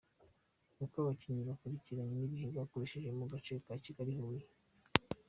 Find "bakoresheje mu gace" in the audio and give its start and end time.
2.57-3.53